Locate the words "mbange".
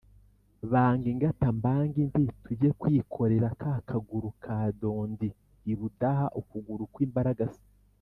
1.57-1.97